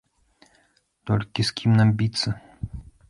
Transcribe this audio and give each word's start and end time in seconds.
Толькі 1.09 1.45
з 1.49 1.55
кім 1.59 1.71
нам 1.81 1.89
біцца? 2.01 2.29